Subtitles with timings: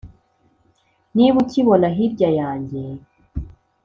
[1.15, 2.81] Niba ukibona hirya yanjye